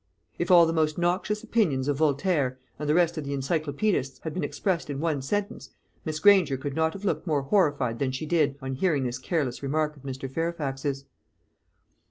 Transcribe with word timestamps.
If 0.39 0.49
all 0.49 0.65
the 0.65 0.73
most 0.73 0.97
noxious 0.97 1.43
opinions 1.43 1.87
of 1.87 1.97
Voltaire, 1.97 2.57
and 2.79 2.89
the 2.89 2.95
rest 2.95 3.19
of 3.19 3.23
the 3.23 3.35
Encyclopedists, 3.35 4.17
had 4.23 4.33
been 4.33 4.43
expressed 4.43 4.89
in 4.89 4.99
one 4.99 5.21
sentence, 5.21 5.69
Miss 6.05 6.17
Granger 6.19 6.57
could 6.57 6.73
not 6.73 6.93
have 6.93 7.05
looked 7.05 7.27
more 7.27 7.43
horrified 7.43 7.99
than 7.99 8.11
she 8.11 8.25
did 8.25 8.57
on 8.63 8.73
hearing 8.73 9.03
this 9.03 9.19
careless 9.19 9.61
remark 9.61 9.95
of 9.95 10.01
Mr. 10.01 10.27
Fairfax's. 10.27 11.05